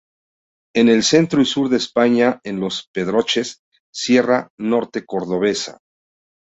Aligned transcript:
En 0.73 0.89
el 0.89 1.03
centro 1.03 1.43
y 1.43 1.45
sur 1.45 1.69
de 1.69 1.77
España 1.77 2.41
en 2.43 2.59
Los 2.59 2.89
Pedroches, 2.91 3.61
Sierra 3.93 4.49
Norte 4.57 5.05
cordobesa. 5.05 5.77